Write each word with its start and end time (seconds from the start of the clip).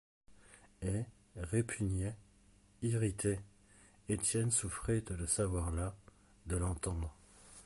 Et, 0.81 1.05
répugné, 1.35 2.13
irrité, 2.81 3.39
Étienne 4.09 4.49
souffrait 4.49 5.01
de 5.01 5.13
le 5.13 5.27
savoir 5.27 5.69
là, 5.69 5.95
de 6.47 6.57
l’entendre. 6.57 7.15